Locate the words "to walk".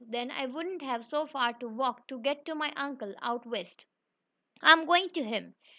1.59-2.07